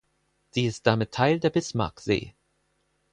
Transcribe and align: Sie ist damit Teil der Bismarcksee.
Sie 0.49 0.65
ist 0.65 0.87
damit 0.87 1.11
Teil 1.11 1.39
der 1.39 1.51
Bismarcksee. 1.51 2.33